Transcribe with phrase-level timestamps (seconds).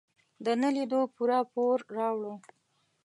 [0.45, 2.23] د نه لیدو پوره پور راوړ.